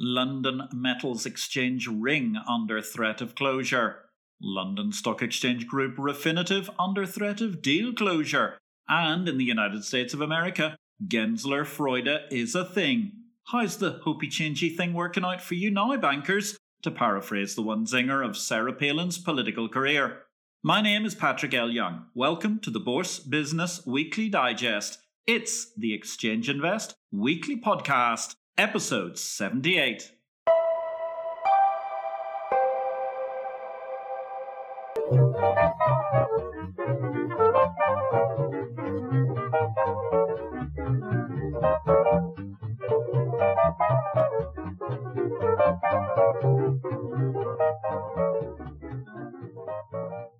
London 0.00 0.62
Metals 0.72 1.26
Exchange 1.26 1.88
ring 1.88 2.36
under 2.48 2.80
threat 2.80 3.20
of 3.20 3.34
closure. 3.34 4.04
London 4.40 4.92
Stock 4.92 5.22
Exchange 5.22 5.66
Group 5.66 5.96
Refinitiv 5.96 6.70
under 6.78 7.04
threat 7.04 7.40
of 7.40 7.60
deal 7.60 7.92
closure. 7.92 8.58
And 8.88 9.28
in 9.28 9.38
the 9.38 9.44
United 9.44 9.82
States 9.82 10.14
of 10.14 10.20
America, 10.20 10.76
Genslerfreude 11.04 12.30
is 12.30 12.54
a 12.54 12.64
thing. 12.64 13.10
How's 13.48 13.78
the 13.78 14.00
hopey 14.06 14.28
changey 14.28 14.76
thing 14.76 14.94
working 14.94 15.24
out 15.24 15.40
for 15.40 15.54
you 15.54 15.68
now, 15.68 15.96
bankers? 15.96 16.56
To 16.82 16.92
paraphrase 16.92 17.56
the 17.56 17.62
one 17.62 17.84
zinger 17.84 18.24
of 18.24 18.36
Sarah 18.36 18.72
Palin's 18.72 19.18
political 19.18 19.68
career. 19.68 20.22
My 20.62 20.80
name 20.80 21.06
is 21.06 21.16
Patrick 21.16 21.54
L. 21.54 21.70
Young. 21.70 22.04
Welcome 22.14 22.60
to 22.60 22.70
the 22.70 22.78
Bourse 22.78 23.18
Business 23.18 23.84
Weekly 23.84 24.28
Digest. 24.28 24.98
It's 25.26 25.72
the 25.74 25.92
Exchange 25.92 26.48
Invest 26.48 26.94
Weekly 27.10 27.60
Podcast 27.60 28.36
episode 28.58 29.16
78. 29.16 30.10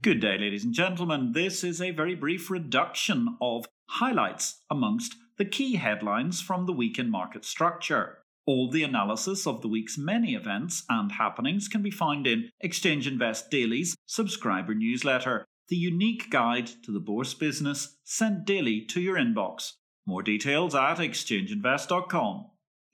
Good 0.02 0.20
day, 0.20 0.38
ladies 0.38 0.64
and 0.64 0.74
gentlemen. 0.74 1.30
This 1.32 1.62
is 1.62 1.80
a 1.80 1.92
very 1.92 2.16
brief 2.16 2.50
reduction 2.50 3.36
of 3.40 3.66
highlights 3.86 4.62
amongst 4.68 5.14
the 5.38 5.44
key 5.44 5.76
headlines 5.76 6.40
from 6.40 6.66
the 6.66 6.72
week 6.72 6.98
in 6.98 7.10
market 7.10 7.44
structure. 7.44 8.18
All 8.44 8.70
the 8.70 8.82
analysis 8.82 9.46
of 9.46 9.62
the 9.62 9.68
week's 9.68 9.96
many 9.96 10.34
events 10.34 10.84
and 10.88 11.12
happenings 11.12 11.68
can 11.68 11.82
be 11.82 11.90
found 11.90 12.26
in 12.26 12.50
Exchange 12.60 13.06
Invest 13.06 13.50
Daily's 13.50 13.96
subscriber 14.06 14.74
newsletter, 14.74 15.46
the 15.68 15.76
unique 15.76 16.30
guide 16.30 16.66
to 16.82 16.90
the 16.90 17.00
bourse 17.00 17.34
business 17.34 17.98
sent 18.04 18.44
daily 18.46 18.80
to 18.86 19.00
your 19.00 19.16
inbox. 19.16 19.72
More 20.06 20.22
details 20.22 20.74
at 20.74 20.96
exchangeinvest.com. 20.96 22.46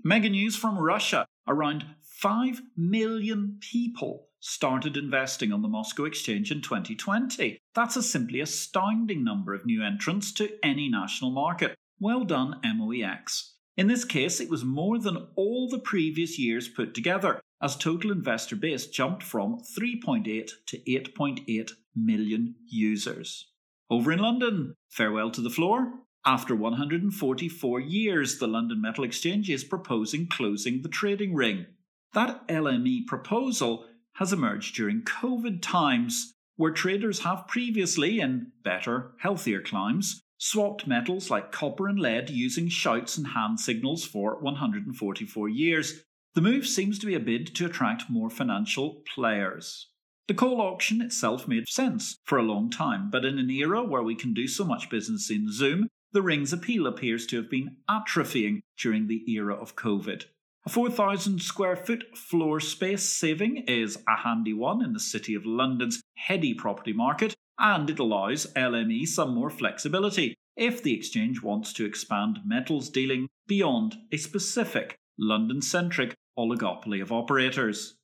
Mega 0.02 0.28
news 0.28 0.56
from 0.56 0.78
Russia 0.78 1.24
around 1.48 1.86
5 2.02 2.60
million 2.76 3.58
people 3.60 4.28
started 4.40 4.96
investing 4.96 5.52
on 5.52 5.62
the 5.62 5.68
Moscow 5.68 6.04
Exchange 6.04 6.50
in 6.50 6.60
2020. 6.60 7.58
That's 7.74 7.96
a 7.96 8.02
simply 8.02 8.40
astounding 8.40 9.24
number 9.24 9.54
of 9.54 9.64
new 9.64 9.82
entrants 9.82 10.32
to 10.32 10.50
any 10.62 10.90
national 10.90 11.30
market. 11.30 11.74
Well 12.04 12.24
done, 12.24 12.60
MOEX. 12.62 13.52
In 13.78 13.86
this 13.86 14.04
case, 14.04 14.38
it 14.38 14.50
was 14.50 14.62
more 14.62 14.98
than 14.98 15.28
all 15.36 15.70
the 15.70 15.78
previous 15.78 16.38
years 16.38 16.68
put 16.68 16.92
together, 16.92 17.40
as 17.62 17.76
total 17.76 18.12
investor 18.12 18.56
base 18.56 18.88
jumped 18.88 19.22
from 19.22 19.62
3.8 19.78 20.50
to 20.66 20.78
8.8 20.80 21.70
million 21.96 22.56
users. 22.66 23.50
Over 23.88 24.12
in 24.12 24.18
London, 24.18 24.74
farewell 24.90 25.30
to 25.30 25.40
the 25.40 25.48
floor. 25.48 25.94
After 26.26 26.54
144 26.54 27.80
years, 27.80 28.38
the 28.38 28.48
London 28.48 28.82
Metal 28.82 29.04
Exchange 29.04 29.48
is 29.48 29.64
proposing 29.64 30.26
closing 30.26 30.82
the 30.82 30.90
trading 30.90 31.34
ring. 31.34 31.64
That 32.12 32.46
LME 32.48 33.06
proposal 33.06 33.86
has 34.16 34.30
emerged 34.30 34.74
during 34.74 35.04
COVID 35.04 35.62
times, 35.62 36.34
where 36.56 36.70
traders 36.70 37.20
have 37.20 37.48
previously, 37.48 38.20
in 38.20 38.52
better, 38.62 39.12
healthier 39.20 39.62
climes, 39.62 40.20
swapped 40.38 40.86
metals 40.86 41.30
like 41.30 41.52
copper 41.52 41.88
and 41.88 41.98
lead 41.98 42.30
using 42.30 42.68
shouts 42.68 43.16
and 43.16 43.28
hand 43.28 43.60
signals 43.60 44.04
for 44.04 44.40
144 44.40 45.48
years. 45.48 46.04
The 46.34 46.40
move 46.40 46.66
seems 46.66 46.98
to 46.98 47.06
be 47.06 47.14
a 47.14 47.20
bid 47.20 47.54
to 47.54 47.66
attract 47.66 48.10
more 48.10 48.30
financial 48.30 49.02
players. 49.14 49.88
The 50.26 50.34
coal 50.34 50.60
auction 50.60 51.02
itself 51.02 51.46
made 51.46 51.68
sense 51.68 52.16
for 52.24 52.38
a 52.38 52.42
long 52.42 52.70
time, 52.70 53.10
but 53.10 53.24
in 53.24 53.38
an 53.38 53.50
era 53.50 53.84
where 53.84 54.02
we 54.02 54.14
can 54.14 54.32
do 54.32 54.48
so 54.48 54.64
much 54.64 54.88
business 54.88 55.30
in 55.30 55.52
Zoom, 55.52 55.88
the 56.12 56.22
ring's 56.22 56.52
appeal 56.52 56.86
appears 56.86 57.26
to 57.26 57.36
have 57.36 57.50
been 57.50 57.76
atrophying 57.90 58.60
during 58.78 59.06
the 59.06 59.22
era 59.30 59.54
of 59.54 59.76
COVID. 59.76 60.24
A 60.66 60.70
4,000 60.70 61.42
square 61.42 61.76
foot 61.76 62.16
floor 62.16 62.58
space 62.58 63.02
saving 63.02 63.58
is 63.66 63.98
a 64.08 64.16
handy 64.16 64.54
one 64.54 64.82
in 64.82 64.94
the 64.94 65.00
City 65.00 65.34
of 65.34 65.44
London's 65.44 66.00
heady 66.16 66.54
property 66.54 66.94
market, 66.94 67.34
and 67.58 67.88
it 67.90 67.98
allows 67.98 68.46
LME 68.54 69.06
some 69.06 69.34
more 69.34 69.50
flexibility 69.50 70.34
if 70.56 70.82
the 70.82 70.94
exchange 70.94 71.42
wants 71.42 71.72
to 71.72 71.84
expand 71.84 72.40
metals 72.44 72.88
dealing 72.88 73.28
beyond 73.46 73.96
a 74.12 74.16
specific 74.16 74.96
London 75.18 75.60
centric 75.60 76.14
oligopoly 76.38 77.02
of 77.02 77.12
operators. 77.12 77.94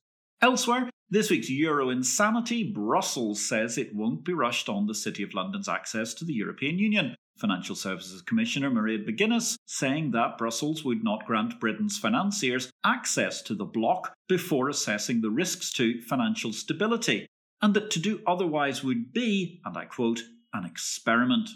Elsewhere, 0.41 0.89
this 1.09 1.29
week's 1.29 1.49
Euro 1.49 1.89
insanity, 1.89 2.63
Brussels 2.63 3.45
says 3.45 3.77
it 3.77 3.95
won't 3.95 4.23
be 4.23 4.33
rushed 4.33 4.69
on 4.69 4.87
the 4.87 4.95
City 4.95 5.23
of 5.23 5.33
London's 5.33 5.69
access 5.69 6.13
to 6.15 6.25
the 6.25 6.33
European 6.33 6.79
Union. 6.79 7.15
Financial 7.37 7.75
Services 7.75 8.21
Commissioner 8.21 8.69
Mairead 8.69 9.07
McGuinness 9.07 9.55
saying 9.65 10.11
that 10.11 10.37
Brussels 10.37 10.83
would 10.83 11.03
not 11.03 11.25
grant 11.25 11.59
Britain's 11.59 11.97
financiers 11.97 12.69
access 12.85 13.41
to 13.43 13.55
the 13.55 13.65
bloc 13.65 14.13
before 14.29 14.69
assessing 14.69 15.21
the 15.21 15.29
risks 15.29 15.73
to 15.73 16.01
financial 16.01 16.53
stability 16.53 17.27
and 17.61 17.73
that 17.73 17.91
to 17.91 17.99
do 17.99 18.21
otherwise 18.25 18.83
would 18.83 19.13
be, 19.13 19.61
and 19.65 19.77
I 19.77 19.85
quote, 19.85 20.21
an 20.53 20.65
experiment. 20.65 21.49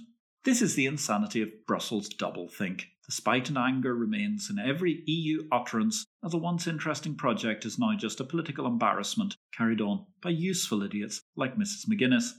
This 0.43 0.61
is 0.61 0.75
the 0.75 0.85
insanity 0.85 1.41
of 1.41 1.65
Brussels 1.65 2.09
doublethink. 2.09 2.83
The 3.05 3.11
spite 3.11 3.49
and 3.49 3.57
anger 3.57 3.93
remains 3.93 4.49
in 4.49 4.57
every 4.57 5.03
EU 5.05 5.47
utterance, 5.51 6.05
as 6.23 6.33
a 6.33 6.37
once 6.37 6.65
interesting 6.65 7.15
project 7.15 7.65
is 7.65 7.77
now 7.77 7.95
just 7.95 8.19
a 8.19 8.23
political 8.23 8.65
embarrassment 8.65 9.35
carried 9.55 9.81
on 9.81 10.05
by 10.21 10.31
useful 10.31 10.81
idiots 10.81 11.21
like 11.35 11.55
Mrs. 11.55 11.87
McGuinness. 11.87 12.31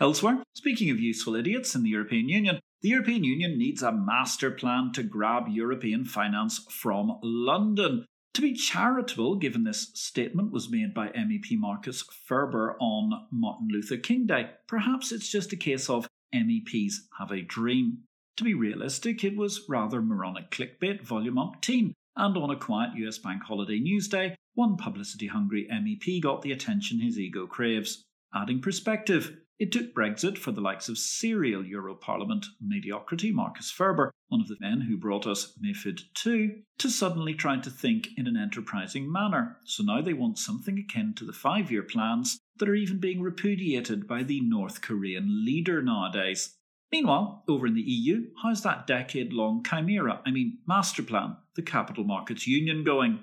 Elsewhere, 0.00 0.42
speaking 0.54 0.90
of 0.90 1.00
useful 1.00 1.34
idiots 1.34 1.74
in 1.74 1.82
the 1.82 1.90
European 1.90 2.28
Union, 2.28 2.60
the 2.82 2.88
European 2.88 3.22
Union 3.22 3.56
needs 3.56 3.82
a 3.82 3.92
master 3.92 4.50
plan 4.50 4.90
to 4.92 5.02
grab 5.02 5.44
European 5.48 6.04
finance 6.04 6.58
from 6.68 7.18
London. 7.22 8.04
To 8.34 8.40
be 8.40 8.54
charitable, 8.54 9.36
given 9.36 9.64
this 9.64 9.90
statement 9.92 10.52
was 10.52 10.70
made 10.70 10.94
by 10.94 11.08
MEP 11.08 11.58
Markus 11.58 12.02
Ferber 12.02 12.78
on 12.80 13.26
Martin 13.30 13.68
Luther 13.70 13.98
King 13.98 14.26
Day, 14.26 14.50
perhaps 14.66 15.12
it's 15.12 15.28
just 15.28 15.52
a 15.52 15.56
case 15.56 15.90
of 15.90 16.08
MEPs 16.34 16.94
have 17.18 17.30
a 17.30 17.42
dream. 17.42 18.04
To 18.38 18.44
be 18.44 18.54
realistic, 18.54 19.22
it 19.22 19.36
was 19.36 19.66
rather 19.68 20.00
moronic 20.00 20.50
clickbait, 20.50 21.02
volume 21.02 21.34
umpteen, 21.34 21.92
and 22.16 22.36
on 22.38 22.50
a 22.50 22.56
quiet 22.56 22.96
US 22.96 23.18
bank 23.18 23.42
holiday 23.42 23.78
news 23.78 24.08
day, 24.08 24.34
one 24.54 24.78
publicity 24.78 25.26
hungry 25.26 25.68
MEP 25.70 26.22
got 26.22 26.40
the 26.40 26.52
attention 26.52 27.00
his 27.00 27.18
ego 27.18 27.46
craves. 27.46 28.02
Adding 28.34 28.62
perspective, 28.62 29.41
it 29.62 29.70
took 29.70 29.94
Brexit 29.94 30.38
for 30.38 30.50
the 30.50 30.60
likes 30.60 30.88
of 30.88 30.98
serial 30.98 31.64
Euro 31.64 31.94
Parliament 31.94 32.46
mediocrity 32.60 33.30
Markus 33.30 33.70
Ferber, 33.70 34.10
one 34.26 34.40
of 34.40 34.48
the 34.48 34.56
men 34.58 34.80
who 34.80 34.96
brought 34.96 35.24
us 35.24 35.56
MIFID 35.62 36.00
II, 36.26 36.64
to 36.78 36.90
suddenly 36.90 37.32
try 37.32 37.56
to 37.60 37.70
think 37.70 38.08
in 38.16 38.26
an 38.26 38.36
enterprising 38.36 39.12
manner. 39.12 39.58
So 39.64 39.84
now 39.84 40.00
they 40.00 40.14
want 40.14 40.40
something 40.40 40.80
akin 40.80 41.14
to 41.14 41.24
the 41.24 41.32
five 41.32 41.70
year 41.70 41.84
plans 41.84 42.40
that 42.56 42.68
are 42.68 42.74
even 42.74 42.98
being 42.98 43.22
repudiated 43.22 44.08
by 44.08 44.24
the 44.24 44.40
North 44.40 44.82
Korean 44.82 45.44
leader 45.44 45.80
nowadays. 45.80 46.56
Meanwhile, 46.90 47.44
over 47.46 47.68
in 47.68 47.74
the 47.74 47.82
EU, 47.82 48.30
how's 48.42 48.64
that 48.64 48.88
decade 48.88 49.32
long 49.32 49.62
chimera, 49.62 50.22
I 50.26 50.32
mean, 50.32 50.58
master 50.66 51.04
plan, 51.04 51.36
the 51.54 51.62
Capital 51.62 52.02
Markets 52.02 52.48
Union 52.48 52.82
going? 52.82 53.20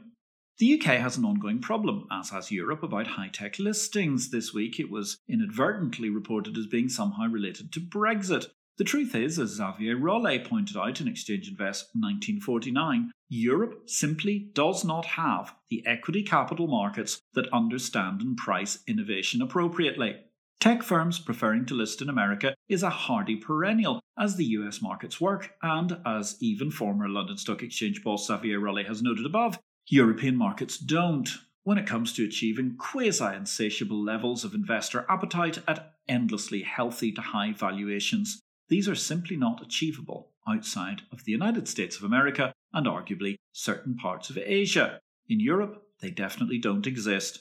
The 0.60 0.74
UK 0.74 1.00
has 1.00 1.16
an 1.16 1.24
ongoing 1.24 1.60
problem, 1.60 2.06
as 2.12 2.32
has 2.32 2.52
Europe, 2.52 2.84
about 2.84 3.08
high 3.08 3.30
tech 3.30 3.60
listings. 3.60 4.30
This 4.30 4.54
week 4.54 4.78
it 4.78 4.92
was 4.92 5.18
inadvertently 5.30 6.10
reported 6.10 6.58
as 6.58 6.68
being 6.68 6.90
somehow 6.90 7.28
related 7.28 7.72
to 7.72 7.80
Brexit. 7.80 8.48
The 8.78 8.84
truth 8.84 9.16
is, 9.16 9.40
as 9.40 9.52
Xavier 9.52 9.96
Rolet 9.96 10.44
pointed 10.44 10.76
out 10.76 11.00
in 11.00 11.08
Exchange 11.08 11.48
Invest 11.48 11.92
1949, 11.94 13.10
Europe 13.30 13.90
simply 13.90 14.50
does 14.52 14.84
not 14.84 15.06
have 15.06 15.56
the 15.70 15.82
equity 15.86 16.24
capital 16.24 16.68
markets 16.68 17.22
that 17.36 17.48
understand 17.54 18.20
and 18.20 18.36
price 18.36 18.80
innovation 18.86 19.42
appropriately. 19.42 20.18
Tech 20.60 20.84
firms 20.84 21.20
preferring 21.20 21.66
to 21.68 21.74
list 21.74 22.02
in 22.02 22.10
America 22.10 22.54
is 22.68 22.84
a 22.84 22.90
hardy 22.90 23.38
perennial, 23.38 24.02
as 24.18 24.36
the 24.36 24.46
US 24.46 24.82
markets 24.82 25.22
work, 25.22 25.54
and 25.62 26.02
as 26.06 26.36
even 26.42 26.70
former 26.70 27.08
London 27.08 27.38
Stock 27.38 27.64
Exchange 27.64 28.04
boss 28.04 28.28
Xavier 28.28 28.60
Rolet 28.60 28.88
has 28.88 29.02
noted 29.02 29.26
above, 29.26 29.58
European 29.92 30.36
markets 30.36 30.78
don't 30.78 31.30
when 31.64 31.80
it 31.80 31.88
comes 31.88 32.14
to 32.14 32.24
achieving 32.24 32.76
quasi 32.78 33.36
insatiable 33.36 34.04
levels 34.04 34.44
of 34.44 34.54
investor 34.54 35.04
appetite 35.10 35.58
at 35.68 35.94
endlessly 36.08 36.62
healthy 36.62 37.12
to 37.12 37.22
high 37.22 37.52
valuations. 37.52 38.40
These 38.68 38.88
are 38.88 38.96
simply 38.96 39.36
not 39.36 39.64
achievable 39.64 40.30
outside 40.48 41.02
of 41.12 41.24
the 41.24 41.32
United 41.32 41.68
States 41.68 41.98
of 41.98 42.04
America 42.04 42.54
and 42.72 42.86
arguably 42.86 43.38
certain 43.52 43.96
parts 43.96 44.30
of 44.30 44.38
Asia. 44.38 45.00
In 45.28 45.40
Europe, 45.40 45.84
they 46.02 46.12
definitely 46.12 46.60
don't 46.60 46.86
exist. 46.86 47.40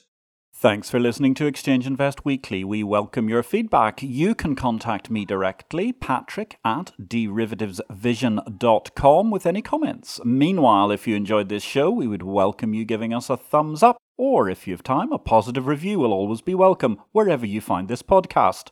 Thanks 0.61 0.89
for 0.89 0.99
listening 0.99 1.35
to 1.35 1.45
Exchange 1.45 1.87
Invest 1.87 2.25
Weekly. 2.25 2.65
We 2.65 2.83
welcome 2.83 3.29
your 3.29 3.43
feedback. 3.43 4.03
You 4.03 4.35
can 4.35 4.57
contact 4.57 5.09
me 5.09 5.23
directly, 5.23 5.93
patrick 5.93 6.57
at 6.65 6.91
derivativesvision.com, 7.01 9.31
with 9.31 9.45
any 9.45 9.61
comments. 9.61 10.19
Meanwhile, 10.25 10.91
if 10.91 11.07
you 11.07 11.15
enjoyed 11.15 11.47
this 11.47 11.63
show, 11.63 11.89
we 11.89 12.07
would 12.07 12.23
welcome 12.23 12.73
you 12.73 12.83
giving 12.83 13.13
us 13.13 13.29
a 13.29 13.37
thumbs 13.37 13.81
up, 13.81 13.95
or 14.17 14.49
if 14.49 14.67
you 14.67 14.73
have 14.73 14.83
time, 14.83 15.13
a 15.13 15.17
positive 15.17 15.65
review 15.65 15.99
will 15.99 16.11
always 16.11 16.41
be 16.41 16.55
welcome 16.55 16.99
wherever 17.13 17.45
you 17.45 17.61
find 17.61 17.87
this 17.87 18.03
podcast. 18.03 18.71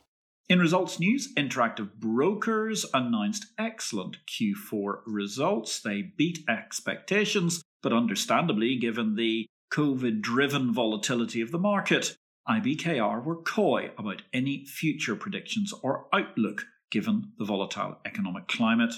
In 0.50 0.60
results 0.60 1.00
news, 1.00 1.34
Interactive 1.38 1.94
Brokers 1.94 2.86
announced 2.94 3.46
excellent 3.58 4.18
Q4 4.28 5.04
results. 5.06 5.80
They 5.80 6.02
beat 6.02 6.40
expectations, 6.50 7.64
but 7.82 7.94
understandably, 7.94 8.76
given 8.76 9.16
the 9.16 9.48
COVID 9.72 10.22
driven 10.22 10.74
volatility 10.74 11.42
of 11.42 11.52
the 11.52 11.60
market, 11.60 12.16
IBKR 12.48 13.24
were 13.24 13.42
coy 13.42 13.92
about 13.98 14.22
any 14.34 14.66
future 14.66 15.16
predictions 15.16 15.74
or 15.84 16.08
outlook 16.14 16.66
given 16.90 17.34
the 17.38 17.46
volatile 17.46 17.98
economic 18.06 18.48
climate. 18.48 18.94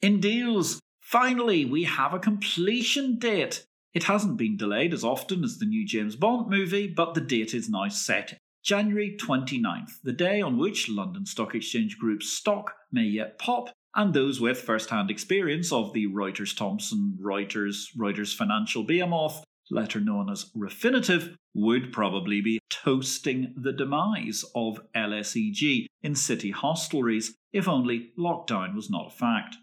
In 0.00 0.20
deals, 0.20 0.80
finally, 1.00 1.64
we 1.64 1.84
have 1.84 2.14
a 2.14 2.20
completion 2.20 3.18
date. 3.18 3.66
It 3.92 4.04
hasn't 4.04 4.36
been 4.36 4.56
delayed 4.56 4.94
as 4.94 5.04
often 5.04 5.42
as 5.42 5.58
the 5.58 5.66
new 5.66 5.86
James 5.86 6.14
Bond 6.14 6.48
movie, 6.48 6.86
but 6.86 7.14
the 7.14 7.20
date 7.20 7.54
is 7.54 7.68
now 7.68 7.88
set. 7.88 8.38
January 8.62 9.16
29th, 9.20 10.00
the 10.02 10.12
day 10.12 10.40
on 10.40 10.56
which 10.56 10.88
London 10.88 11.26
Stock 11.26 11.54
Exchange 11.54 11.98
Group's 11.98 12.30
stock 12.30 12.74
may 12.90 13.02
yet 13.02 13.38
pop, 13.38 13.70
and 13.94 14.14
those 14.14 14.40
with 14.40 14.60
first 14.60 14.90
hand 14.90 15.10
experience 15.10 15.72
of 15.72 15.92
the 15.92 16.06
Reuters 16.06 16.56
Thomson 16.56 17.18
Reuters 17.20 17.88
Reuters 17.96 18.34
financial 18.34 18.82
behemoth 18.82 19.44
letter 19.70 20.00
known 20.00 20.30
as 20.30 20.50
Refinitiv, 20.56 21.36
would 21.54 21.92
probably 21.92 22.40
be 22.40 22.58
toasting 22.68 23.54
the 23.56 23.72
demise 23.72 24.44
of 24.54 24.80
LSEG 24.94 25.86
in 26.02 26.14
city 26.14 26.52
hostelries 26.52 27.30
if 27.52 27.68
only 27.68 28.12
lockdown 28.18 28.74
was 28.74 28.90
not 28.90 29.06
a 29.06 29.10
fact. 29.10 29.56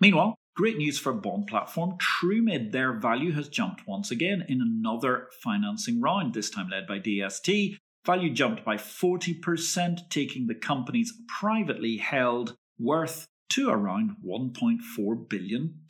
Meanwhile, 0.00 0.34
great 0.54 0.76
news 0.76 0.98
for 0.98 1.12
bond 1.12 1.46
platform 1.46 1.96
Trumid. 1.98 2.72
Their 2.72 2.92
value 2.92 3.32
has 3.32 3.48
jumped 3.48 3.86
once 3.86 4.10
again 4.10 4.44
in 4.48 4.60
another 4.60 5.28
financing 5.42 6.00
round, 6.00 6.34
this 6.34 6.50
time 6.50 6.68
led 6.68 6.86
by 6.86 7.00
DST. 7.00 7.76
Value 8.04 8.30
jumped 8.30 8.64
by 8.64 8.76
40%, 8.76 10.08
taking 10.08 10.46
the 10.46 10.54
company's 10.54 11.12
privately 11.40 11.96
held 11.96 12.54
worth 12.78 13.26
to 13.50 13.70
around 13.70 14.16
$1.4 14.24 15.28
billion. 15.28 15.80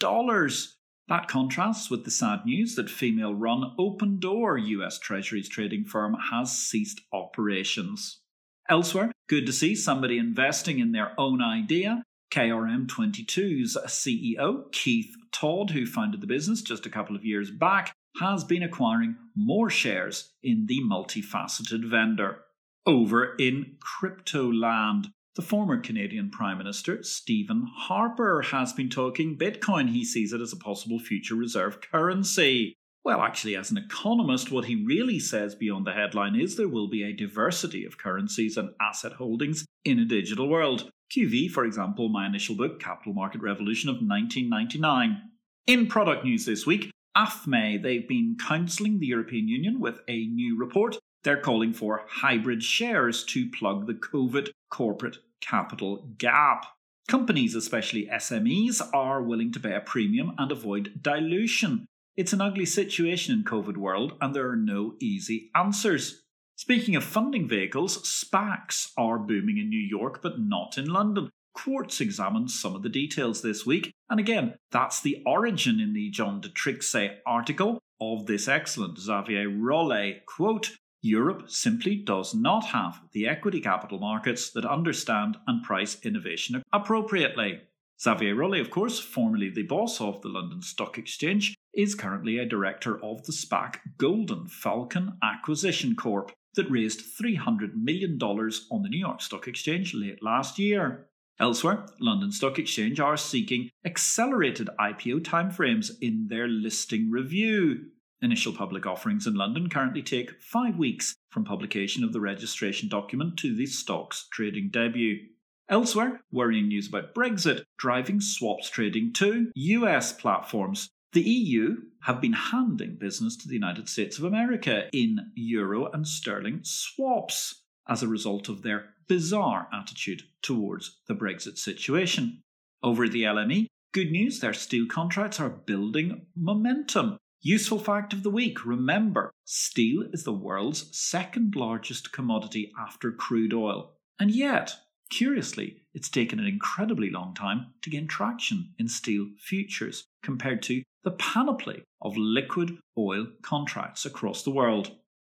That 1.08 1.26
contrasts 1.26 1.90
with 1.90 2.04
the 2.04 2.10
sad 2.10 2.44
news 2.44 2.74
that 2.74 2.90
female 2.90 3.34
run 3.34 3.74
Open 3.78 4.20
Door 4.20 4.58
US 4.58 4.98
Treasuries 4.98 5.48
trading 5.48 5.84
firm 5.84 6.14
has 6.30 6.56
ceased 6.56 7.00
operations. 7.12 8.20
Elsewhere, 8.68 9.12
good 9.26 9.46
to 9.46 9.52
see 9.52 9.74
somebody 9.74 10.18
investing 10.18 10.78
in 10.78 10.92
their 10.92 11.18
own 11.18 11.40
idea. 11.40 12.02
KRM22's 12.30 13.78
CEO, 13.86 14.70
Keith 14.70 15.14
Todd, 15.32 15.70
who 15.70 15.86
founded 15.86 16.20
the 16.20 16.26
business 16.26 16.60
just 16.60 16.84
a 16.84 16.90
couple 16.90 17.16
of 17.16 17.24
years 17.24 17.50
back, 17.50 17.94
has 18.20 18.44
been 18.44 18.62
acquiring 18.62 19.16
more 19.34 19.70
shares 19.70 20.34
in 20.42 20.66
the 20.66 20.80
multifaceted 20.80 21.88
vendor. 21.88 22.40
Over 22.84 23.34
in 23.36 23.76
crypto 23.80 24.52
land, 24.52 25.08
the 25.38 25.42
former 25.42 25.80
Canadian 25.80 26.30
Prime 26.30 26.58
Minister, 26.58 27.00
Stephen 27.04 27.64
Harper, 27.72 28.42
has 28.42 28.72
been 28.72 28.90
talking 28.90 29.38
Bitcoin. 29.38 29.88
He 29.88 30.04
sees 30.04 30.32
it 30.32 30.40
as 30.40 30.52
a 30.52 30.56
possible 30.56 30.98
future 30.98 31.36
reserve 31.36 31.80
currency. 31.80 32.74
Well, 33.04 33.20
actually, 33.20 33.54
as 33.54 33.70
an 33.70 33.78
economist, 33.78 34.50
what 34.50 34.64
he 34.64 34.84
really 34.84 35.20
says 35.20 35.54
beyond 35.54 35.86
the 35.86 35.92
headline 35.92 36.34
is 36.34 36.56
there 36.56 36.68
will 36.68 36.88
be 36.88 37.04
a 37.04 37.12
diversity 37.12 37.84
of 37.84 37.98
currencies 37.98 38.56
and 38.56 38.70
asset 38.80 39.12
holdings 39.12 39.64
in 39.84 40.00
a 40.00 40.04
digital 40.04 40.48
world. 40.48 40.90
QV, 41.16 41.52
for 41.52 41.64
example, 41.64 42.08
my 42.08 42.26
initial 42.26 42.56
book, 42.56 42.80
Capital 42.80 43.12
Market 43.12 43.40
Revolution 43.40 43.88
of 43.88 44.02
1999. 44.02 45.22
In 45.68 45.86
product 45.86 46.24
news 46.24 46.46
this 46.46 46.66
week, 46.66 46.90
AFME, 47.16 47.80
they've 47.80 48.08
been 48.08 48.36
counselling 48.44 48.98
the 48.98 49.06
European 49.06 49.46
Union 49.46 49.78
with 49.78 50.00
a 50.08 50.26
new 50.26 50.58
report. 50.58 50.98
They're 51.22 51.40
calling 51.40 51.72
for 51.72 52.06
hybrid 52.08 52.64
shares 52.64 53.22
to 53.26 53.48
plug 53.50 53.86
the 53.86 53.94
COVID 53.94 54.48
corporate 54.68 55.18
capital 55.40 56.08
gap. 56.18 56.66
Companies, 57.08 57.54
especially 57.54 58.06
SMEs, 58.06 58.82
are 58.92 59.22
willing 59.22 59.52
to 59.52 59.60
pay 59.60 59.74
a 59.74 59.80
premium 59.80 60.32
and 60.38 60.52
avoid 60.52 61.00
dilution. 61.00 61.86
It's 62.16 62.32
an 62.32 62.40
ugly 62.40 62.66
situation 62.66 63.32
in 63.34 63.44
COVID 63.44 63.76
world 63.76 64.14
and 64.20 64.34
there 64.34 64.48
are 64.48 64.56
no 64.56 64.94
easy 65.00 65.50
answers. 65.54 66.22
Speaking 66.56 66.96
of 66.96 67.04
funding 67.04 67.46
vehicles, 67.48 67.98
SPACs 68.02 68.90
are 68.98 69.18
booming 69.18 69.58
in 69.58 69.68
New 69.68 69.78
York 69.78 70.20
but 70.22 70.40
not 70.40 70.76
in 70.76 70.86
London. 70.86 71.30
Quartz 71.54 72.00
examines 72.00 72.60
some 72.60 72.74
of 72.74 72.82
the 72.82 72.88
details 72.88 73.42
this 73.42 73.66
week, 73.66 73.92
and 74.08 74.20
again, 74.20 74.54
that's 74.70 75.00
the 75.00 75.22
origin 75.26 75.80
in 75.80 75.92
the 75.92 76.10
John 76.10 76.40
Detrixhe 76.40 77.16
article 77.26 77.80
of 78.00 78.26
this 78.26 78.46
excellent 78.46 78.98
Xavier 78.98 79.48
Rolet 79.48 80.24
quote 80.26 80.70
Europe 81.00 81.50
simply 81.50 81.96
does 81.96 82.34
not 82.34 82.66
have 82.66 83.00
the 83.12 83.28
equity 83.28 83.60
capital 83.60 83.98
markets 83.98 84.50
that 84.50 84.64
understand 84.64 85.36
and 85.46 85.62
price 85.62 85.98
innovation 86.04 86.62
appropriately. 86.72 87.60
Xavier 88.00 88.34
Rolet, 88.34 88.60
of 88.60 88.70
course, 88.70 89.00
formerly 89.00 89.50
the 89.50 89.62
boss 89.62 90.00
of 90.00 90.22
the 90.22 90.28
London 90.28 90.62
Stock 90.62 90.98
Exchange, 90.98 91.56
is 91.74 91.94
currently 91.94 92.38
a 92.38 92.46
director 92.46 93.02
of 93.04 93.24
the 93.24 93.32
SPAC 93.32 93.78
Golden 93.96 94.46
Falcon 94.46 95.18
Acquisition 95.22 95.96
Corp 95.96 96.32
that 96.54 96.70
raised 96.70 97.02
$300 97.20 97.74
million 97.74 98.18
on 98.20 98.82
the 98.82 98.88
New 98.88 98.98
York 98.98 99.20
Stock 99.20 99.48
Exchange 99.48 99.94
late 99.94 100.22
last 100.22 100.58
year. 100.58 101.08
Elsewhere, 101.40 101.86
London 102.00 102.32
Stock 102.32 102.58
Exchange 102.58 102.98
are 102.98 103.16
seeking 103.16 103.70
accelerated 103.84 104.68
IPO 104.80 105.20
timeframes 105.20 105.92
in 106.00 106.26
their 106.28 106.48
listing 106.48 107.10
review. 107.10 107.90
Initial 108.20 108.52
public 108.52 108.84
offerings 108.84 109.28
in 109.28 109.34
London 109.34 109.68
currently 109.68 110.02
take 110.02 110.42
five 110.42 110.76
weeks 110.76 111.14
from 111.30 111.44
publication 111.44 112.02
of 112.02 112.12
the 112.12 112.20
registration 112.20 112.88
document 112.88 113.36
to 113.38 113.54
the 113.54 113.66
stock's 113.66 114.26
trading 114.32 114.70
debut. 114.72 115.20
Elsewhere, 115.68 116.22
worrying 116.32 116.66
news 116.66 116.88
about 116.88 117.14
Brexit 117.14 117.62
driving 117.76 118.20
swaps 118.20 118.70
trading 118.70 119.12
to 119.14 119.52
US 119.54 120.12
platforms. 120.12 120.88
The 121.12 121.22
EU 121.22 121.76
have 122.02 122.20
been 122.20 122.32
handing 122.32 122.96
business 122.96 123.36
to 123.36 123.48
the 123.48 123.54
United 123.54 123.88
States 123.88 124.18
of 124.18 124.24
America 124.24 124.88
in 124.92 125.30
euro 125.36 125.88
and 125.92 126.06
sterling 126.06 126.60
swaps 126.64 127.62
as 127.88 128.02
a 128.02 128.08
result 128.08 128.48
of 128.48 128.62
their 128.62 128.94
bizarre 129.06 129.68
attitude 129.72 130.22
towards 130.42 130.98
the 131.06 131.14
Brexit 131.14 131.56
situation. 131.56 132.40
Over 132.82 133.08
the 133.08 133.22
LME, 133.22 133.66
good 133.92 134.10
news 134.10 134.40
their 134.40 134.52
steel 134.52 134.86
contracts 134.86 135.38
are 135.38 135.48
building 135.48 136.26
momentum 136.36 137.16
Useful 137.40 137.78
fact 137.78 138.12
of 138.12 138.24
the 138.24 138.30
week 138.30 138.66
remember, 138.66 139.30
steel 139.44 140.08
is 140.12 140.24
the 140.24 140.32
world's 140.32 140.88
second 140.98 141.54
largest 141.54 142.12
commodity 142.12 142.72
after 142.76 143.12
crude 143.12 143.54
oil. 143.54 143.92
And 144.18 144.32
yet, 144.32 144.74
curiously, 145.08 145.82
it's 145.94 146.08
taken 146.08 146.40
an 146.40 146.48
incredibly 146.48 147.10
long 147.10 147.34
time 147.34 147.74
to 147.82 147.90
gain 147.90 148.08
traction 148.08 148.74
in 148.76 148.88
steel 148.88 149.28
futures 149.38 150.04
compared 150.20 150.62
to 150.64 150.82
the 151.04 151.12
panoply 151.12 151.84
of 152.02 152.16
liquid 152.16 152.76
oil 152.98 153.28
contracts 153.42 154.04
across 154.04 154.42
the 154.42 154.50
world. 154.50 154.90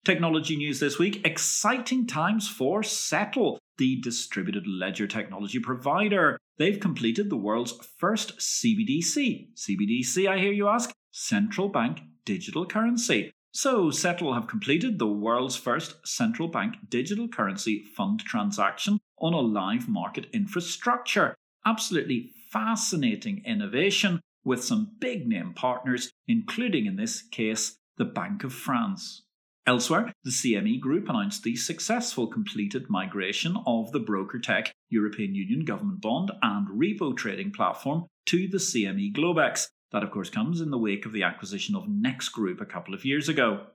Technology 0.05 0.57
news 0.57 0.79
this 0.79 1.01
week 1.01 1.27
exciting 1.27 2.07
times 2.07 2.49
for 2.49 2.83
SETL, 2.83 3.59
the 3.77 4.01
distributed 4.01 4.69
ledger 4.69 5.09
technology 5.09 5.59
provider. 5.59 6.39
They've 6.59 6.81
completed 6.81 7.31
the 7.31 7.37
world's 7.37 7.73
first 7.99 8.39
CBDC. 8.39 9.55
CBDC, 9.55 10.29
I 10.29 10.39
hear 10.39 10.53
you 10.53 10.69
ask? 10.69 10.93
central 11.11 11.69
bank 11.69 12.01
digital 12.25 12.67
currency. 12.67 13.33
So, 13.51 13.91
SETL 13.91 14.35
have 14.35 14.47
completed 14.47 14.99
the 14.99 15.07
world's 15.09 15.57
first 15.57 16.07
central 16.07 16.49
bank 16.49 16.77
digital 16.89 17.29
currency 17.29 17.83
fund 17.97 18.21
transaction 18.21 19.01
on 19.19 19.33
a 19.33 19.41
live 19.41 19.89
market 19.89 20.27
infrastructure. 20.33 21.35
Absolutely 21.65 22.31
fascinating 22.51 23.43
innovation 23.45 24.21
with 24.45 24.63
some 24.63 24.97
big 25.01 25.27
name 25.27 25.55
partners, 25.55 26.13
including 26.27 26.87
in 26.87 26.97
this 26.97 27.23
case 27.23 27.79
the 27.97 28.05
Bank 28.05 28.45
of 28.45 28.53
France. 28.53 29.25
Elsewhere, 29.69 30.15
the 30.25 30.31
CME 30.31 30.81
Group 30.81 31.11
announced 31.11 31.43
the 31.43 31.55
successful 31.55 32.27
completed 32.27 32.89
migration 32.89 33.55
of 33.67 33.93
the 33.93 34.01
BrokerTec 34.01 34.69
European 34.89 35.35
Union 35.35 35.67
government 35.67 36.01
bond 36.01 36.33
and 36.41 36.67
repo 36.69 37.15
trading 37.15 37.53
platform 37.53 38.07
to 38.25 38.49
the 38.49 38.57
CME 38.57 39.15
Globex, 39.15 39.67
that, 39.93 40.03
of 40.03 40.11
course, 40.11 40.31
comes 40.31 40.63
in 40.63 40.71
the 40.71 40.79
wake 40.79 41.05
of 41.05 41.13
the 41.13 41.23
acquisition 41.23 41.75
of 41.75 41.87
NEX 41.87 42.31
Group 42.31 42.63
a 42.63 42.65
couple 42.65 42.95
of 42.95 43.05
years 43.05 43.29
ago. 43.29 43.67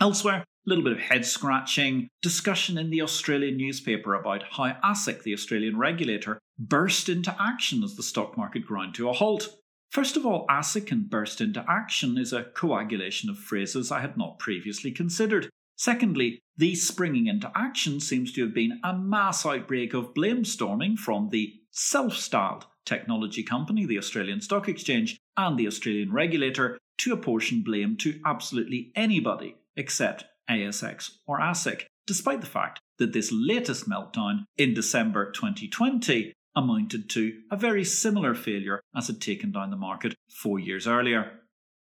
Elsewhere, 0.00 0.36
a 0.36 0.44
little 0.66 0.84
bit 0.84 0.92
of 0.92 1.00
head 1.00 1.26
scratching, 1.26 2.08
discussion 2.22 2.78
in 2.78 2.90
the 2.90 3.02
Australian 3.02 3.56
newspaper 3.56 4.14
about 4.14 4.44
how 4.52 4.76
ASIC, 4.84 5.24
the 5.24 5.34
Australian 5.34 5.76
regulator, 5.76 6.38
burst 6.60 7.08
into 7.08 7.34
action 7.40 7.82
as 7.82 7.96
the 7.96 8.04
stock 8.04 8.36
market 8.36 8.64
ground 8.64 8.94
to 8.94 9.08
a 9.08 9.12
halt. 9.12 9.48
First 9.90 10.16
of 10.16 10.24
all, 10.24 10.46
ASIC 10.48 10.92
and 10.92 11.10
burst 11.10 11.40
into 11.40 11.64
action 11.68 12.16
is 12.16 12.32
a 12.32 12.44
coagulation 12.44 13.28
of 13.28 13.38
phrases 13.38 13.90
I 13.90 14.00
had 14.00 14.16
not 14.16 14.38
previously 14.38 14.92
considered. 14.92 15.50
Secondly, 15.76 16.40
the 16.56 16.76
springing 16.76 17.26
into 17.26 17.50
action 17.56 17.98
seems 17.98 18.32
to 18.34 18.42
have 18.42 18.54
been 18.54 18.80
a 18.84 18.96
mass 18.96 19.44
outbreak 19.44 19.92
of 19.92 20.14
blame 20.14 20.44
storming 20.44 20.96
from 20.96 21.30
the 21.30 21.54
self 21.72 22.14
styled 22.14 22.66
technology 22.84 23.42
company, 23.42 23.84
the 23.84 23.98
Australian 23.98 24.40
Stock 24.40 24.68
Exchange, 24.68 25.18
and 25.36 25.58
the 25.58 25.66
Australian 25.66 26.12
regulator 26.12 26.78
to 26.98 27.12
apportion 27.12 27.62
blame 27.62 27.96
to 27.96 28.20
absolutely 28.24 28.92
anybody 28.94 29.56
except 29.74 30.24
ASX 30.48 31.10
or 31.26 31.40
ASIC, 31.40 31.86
despite 32.06 32.42
the 32.42 32.46
fact 32.46 32.80
that 32.98 33.12
this 33.12 33.32
latest 33.32 33.88
meltdown 33.88 34.44
in 34.56 34.74
December 34.74 35.32
2020 35.32 36.32
amounted 36.56 37.08
to 37.10 37.40
a 37.50 37.56
very 37.56 37.84
similar 37.84 38.34
failure 38.34 38.80
as 38.96 39.06
had 39.06 39.20
taken 39.20 39.52
down 39.52 39.70
the 39.70 39.76
market 39.76 40.14
four 40.28 40.58
years 40.58 40.86
earlier. 40.86 41.40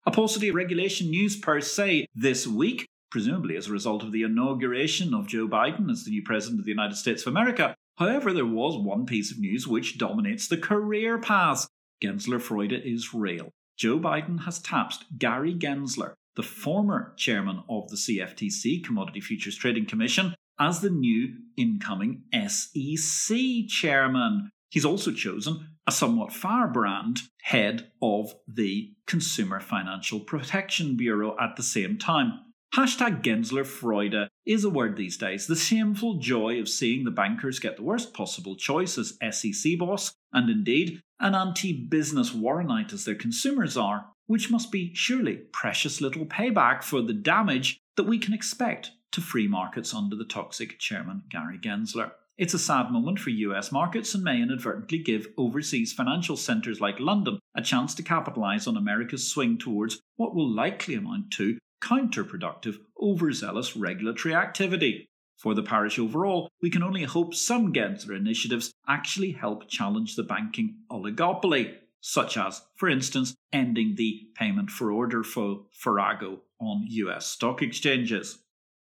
Of 0.06 0.16
regulation 0.52 1.11
news 1.11 1.37
per 1.37 1.61
se 1.61 2.06
this 2.14 2.47
week, 2.47 2.87
presumably 3.11 3.56
as 3.56 3.68
a 3.68 3.73
result 3.73 4.02
of 4.02 4.12
the 4.12 4.23
inauguration 4.23 5.14
of 5.14 5.28
Joe 5.28 5.49
Biden 5.49 5.90
as 5.90 6.04
the 6.04 6.11
new 6.11 6.23
President 6.23 6.61
of 6.61 6.64
the 6.66 6.73
United 6.73 6.97
States 6.97 7.23
of 7.23 7.28
America. 7.28 7.75
However, 7.97 8.33
there 8.33 8.44
was 8.44 8.76
one 8.76 9.06
piece 9.06 9.30
of 9.30 9.38
news 9.38 9.68
which 9.68 9.99
dominates 9.99 10.49
the 10.49 10.59
career 10.59 11.18
paths. 11.18 11.68
Genslerfreude 12.02 12.85
is 12.85 13.14
real. 13.14 13.50
Joe 13.76 13.99
Biden 13.99 14.44
has 14.44 14.59
tapped 14.59 15.18
Gary 15.18 15.54
Gensler, 15.54 16.14
the 16.37 16.42
former 16.42 17.14
chairman 17.16 17.62
of 17.68 17.88
the 17.88 17.97
CFTC, 17.97 18.85
Commodity 18.85 19.21
Futures 19.21 19.56
Trading 19.56 19.87
Commission, 19.87 20.35
as 20.59 20.80
the 20.80 20.90
new 20.90 21.35
incoming 21.56 22.23
SEC 22.33 23.37
chairman. 23.68 24.50
He's 24.75 24.85
also 24.85 25.12
chosen 25.12 25.69
a 25.87 25.93
somewhat 25.93 26.33
firebrand 26.33 27.21
head 27.43 27.93
of 28.02 28.35
the 28.49 28.93
Consumer 29.07 29.61
Financial 29.61 30.19
Protection 30.19 30.97
Bureau 30.97 31.37
at 31.40 31.54
the 31.54 31.62
same 31.62 31.97
time. 31.97 32.40
Hashtag 32.75 33.23
Genslerfreude 33.23 34.26
is 34.45 34.64
a 34.64 34.71
word 34.71 34.97
these 34.97 35.16
days. 35.16 35.47
The 35.47 35.54
shameful 35.54 36.19
joy 36.19 36.59
of 36.59 36.69
seeing 36.69 37.04
the 37.04 37.12
bankers 37.12 37.61
get 37.61 37.76
the 37.76 37.85
worst 37.85 38.14
possible 38.14 38.57
choice 38.57 38.99
as 38.99 39.16
SEC 39.31 39.78
boss, 39.78 40.12
and 40.33 40.50
indeed 40.50 41.00
an 41.21 41.37
anti 41.37 41.73
business 41.73 42.31
Warrenite 42.33 42.93
as 42.93 43.04
their 43.04 43.14
consumer 43.14 43.69
czar, 43.69 44.07
which 44.26 44.50
must 44.50 44.73
be 44.73 44.93
surely 44.93 45.37
precious 45.52 46.00
little 46.00 46.26
payback 46.26 46.83
for 46.83 47.00
the 47.00 47.14
damage 47.14 47.78
that 47.95 48.09
we 48.09 48.19
can 48.19 48.35
expect 48.35 48.90
to 49.12 49.21
free 49.21 49.47
markets 49.47 49.95
under 49.95 50.16
the 50.16 50.25
toxic 50.25 50.81
chairman 50.81 51.23
Gary 51.31 51.61
Gensler. 51.61 52.11
It's 52.37 52.55
a 52.55 52.59
sad 52.59 52.91
moment 52.91 53.21
for 53.21 53.31
US 53.31 53.71
markets 53.71 54.12
and 54.12 54.25
may 54.25 54.43
inadvertently 54.43 54.99
give 54.99 55.29
overseas 55.38 55.93
financial 55.93 56.37
centres 56.37 56.81
like 56.81 56.99
London 56.99 57.38
a 57.55 57.62
chance 57.62 57.95
to 57.95 58.03
capitalise 58.03 58.67
on 58.67 58.76
America's 58.76 59.31
swing 59.31 59.57
towards 59.57 60.00
what 60.17 60.35
will 60.35 60.50
likely 60.50 60.97
amount 60.97 61.31
to 61.35 61.59
counterproductive, 61.81 62.79
overzealous 63.00 63.76
regulatory 63.76 64.35
activity. 64.35 65.07
For 65.37 65.55
the 65.55 65.62
parish 65.62 65.97
overall, 65.97 66.49
we 66.61 66.71
can 66.71 66.83
only 66.83 67.05
hope 67.05 67.35
some 67.35 67.73
Gensler 67.73 68.17
initiatives 68.17 68.73
actually 68.88 69.31
help 69.31 69.69
challenge 69.69 70.17
the 70.17 70.25
banking 70.25 70.79
oligopoly, 70.91 71.76
such 72.00 72.37
as, 72.37 72.62
for 72.75 72.88
instance, 72.88 73.37
ending 73.53 73.95
the 73.95 74.29
payment 74.35 74.71
for 74.71 74.91
order 74.91 75.23
flow 75.23 75.67
Farrago 75.71 76.41
on 76.59 76.85
US 76.88 77.26
stock 77.26 77.62
exchanges. 77.62 78.44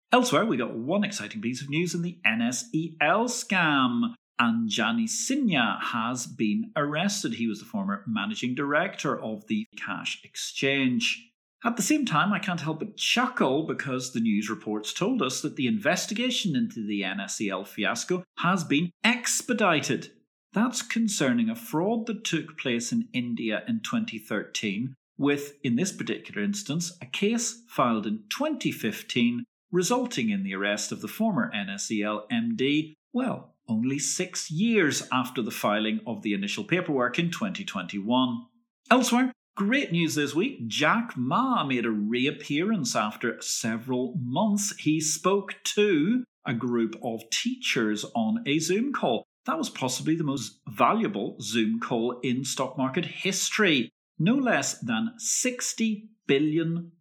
Elsewhere, 0.09 0.45
we 0.45 0.55
got 0.55 0.73
one 0.73 1.03
exciting 1.03 1.41
piece 1.41 1.61
of 1.61 1.69
news 1.69 1.93
in 1.93 2.01
the 2.01 2.17
NSEL 2.25 3.27
scam. 3.27 4.13
Anjani 4.39 5.03
Sinha 5.03 5.81
has 5.81 6.25
been 6.25 6.71
arrested. 6.77 7.33
He 7.33 7.47
was 7.47 7.59
the 7.59 7.65
former 7.65 8.05
managing 8.07 8.55
director 8.55 9.21
of 9.21 9.47
the 9.47 9.67
cash 9.75 10.21
exchange. 10.23 11.29
At 11.65 11.75
the 11.75 11.81
same 11.81 12.05
time, 12.05 12.31
I 12.31 12.39
can't 12.39 12.61
help 12.61 12.79
but 12.79 12.95
chuckle 12.95 13.67
because 13.67 14.13
the 14.13 14.21
news 14.21 14.49
reports 14.49 14.93
told 14.93 15.21
us 15.21 15.41
that 15.41 15.57
the 15.57 15.67
investigation 15.67 16.55
into 16.55 16.87
the 16.87 17.01
NSEL 17.01 17.67
fiasco 17.67 18.23
has 18.37 18.63
been 18.63 18.91
expedited. 19.03 20.11
That's 20.53 20.81
concerning 20.81 21.49
a 21.49 21.55
fraud 21.55 22.05
that 22.05 22.23
took 22.23 22.57
place 22.57 22.93
in 22.93 23.09
India 23.11 23.63
in 23.67 23.81
2013, 23.81 24.95
with, 25.17 25.55
in 25.63 25.75
this 25.75 25.91
particular 25.91 26.41
instance, 26.41 26.95
a 27.01 27.05
case 27.07 27.63
filed 27.67 28.07
in 28.07 28.23
2015 28.29 29.43
resulting 29.71 30.29
in 30.29 30.43
the 30.43 30.55
arrest 30.55 30.91
of 30.91 31.01
the 31.01 31.07
former 31.07 31.51
NSEL 31.53 32.23
MD, 32.31 32.93
well, 33.13 33.55
only 33.67 33.99
six 33.99 34.49
years 34.49 35.07
after 35.11 35.41
the 35.41 35.51
filing 35.51 35.99
of 36.07 36.21
the 36.21 36.33
initial 36.33 36.63
paperwork 36.63 37.19
in 37.19 37.31
2021. 37.31 38.45
Elsewhere, 38.89 39.33
great 39.55 39.91
news 39.91 40.15
this 40.15 40.33
week 40.33 40.67
Jack 40.67 41.17
Ma 41.17 41.63
made 41.65 41.85
a 41.85 41.91
reappearance 41.91 42.95
after 42.95 43.41
several 43.41 44.15
months. 44.21 44.75
He 44.77 45.01
spoke 45.01 45.55
to 45.75 46.23
a 46.45 46.53
group 46.53 46.95
of 47.03 47.29
teachers 47.29 48.05
on 48.15 48.43
a 48.45 48.59
Zoom 48.59 48.93
call. 48.93 49.25
That 49.45 49.57
was 49.57 49.69
possibly 49.69 50.15
the 50.15 50.23
most 50.23 50.59
valuable 50.69 51.37
Zoom 51.41 51.79
call 51.79 52.19
in 52.21 52.45
stock 52.45 52.77
market 52.77 53.05
history. 53.05 53.89
No 54.19 54.35
less 54.35 54.79
than 54.79 55.13
$60 55.19 56.07
billion 56.25 56.91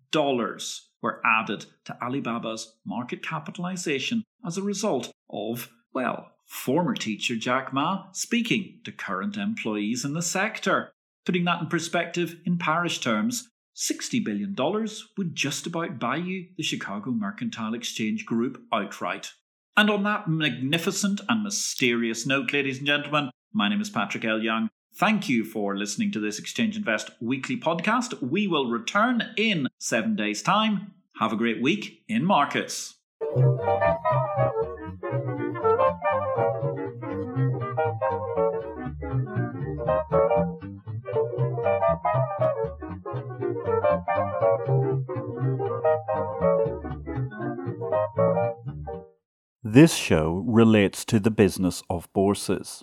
were 1.02 1.20
added 1.24 1.66
to 1.84 1.96
Alibaba's 2.02 2.74
market 2.84 3.22
capitalization 3.22 4.24
as 4.44 4.56
a 4.56 4.62
result 4.62 5.12
of, 5.30 5.70
well, 5.92 6.32
former 6.46 6.94
teacher 6.94 7.36
Jack 7.36 7.72
Ma 7.72 8.06
speaking 8.12 8.80
to 8.84 8.92
current 8.92 9.36
employees 9.36 10.04
in 10.04 10.14
the 10.14 10.22
sector. 10.22 10.92
Putting 11.24 11.44
that 11.44 11.60
in 11.60 11.66
perspective, 11.66 12.36
in 12.44 12.56
parish 12.56 13.00
terms, 13.00 13.48
$60 13.76 14.24
billion 14.24 14.56
would 15.18 15.34
just 15.34 15.66
about 15.66 15.98
buy 15.98 16.16
you 16.16 16.46
the 16.56 16.62
Chicago 16.62 17.10
Mercantile 17.10 17.74
Exchange 17.74 18.24
Group 18.24 18.62
outright. 18.72 19.32
And 19.76 19.90
on 19.90 20.04
that 20.04 20.28
magnificent 20.28 21.20
and 21.28 21.42
mysterious 21.42 22.24
note, 22.24 22.52
ladies 22.52 22.78
and 22.78 22.86
gentlemen, 22.86 23.30
my 23.52 23.68
name 23.68 23.82
is 23.82 23.90
Patrick 23.90 24.24
L. 24.24 24.40
Young. 24.40 24.70
Thank 24.98 25.28
you 25.28 25.44
for 25.44 25.76
listening 25.76 26.10
to 26.12 26.20
this 26.20 26.38
Exchange 26.38 26.74
Invest 26.74 27.10
weekly 27.20 27.58
podcast. 27.58 28.22
We 28.22 28.48
will 28.48 28.70
return 28.70 29.34
in 29.36 29.68
seven 29.78 30.16
days' 30.16 30.42
time. 30.42 30.94
Have 31.20 31.34
a 31.34 31.36
great 31.36 31.60
week 31.60 32.02
in 32.08 32.24
markets. 32.24 32.94
This 49.62 49.94
show 49.94 50.42
relates 50.46 51.04
to 51.04 51.20
the 51.20 51.30
business 51.30 51.82
of 51.90 52.10
bourses. 52.14 52.82